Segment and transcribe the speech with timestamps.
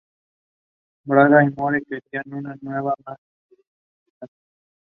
[1.05, 4.29] The area was settled during the Merovingian times.